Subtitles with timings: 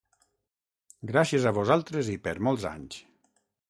[1.13, 3.03] Gràcies a vosaltres i per molts anys!